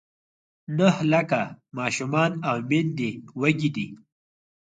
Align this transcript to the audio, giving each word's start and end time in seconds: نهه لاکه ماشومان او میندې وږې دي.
نهه 0.77 0.97
لاکه 1.11 1.41
ماشومان 1.77 2.31
او 2.49 2.57
میندې 2.69 3.09
وږې 3.39 3.69
دي. 3.75 3.87